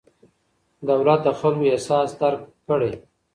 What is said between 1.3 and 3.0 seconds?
خلکو احساس درک کړي.